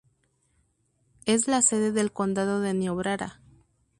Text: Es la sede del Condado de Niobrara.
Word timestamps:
Es 1.27 1.47
la 1.47 1.61
sede 1.61 1.91
del 1.91 2.11
Condado 2.11 2.59
de 2.59 2.73
Niobrara. 2.73 3.39